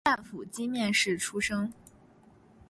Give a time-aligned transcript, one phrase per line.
[0.03, 1.71] 大阪府箕面市出生。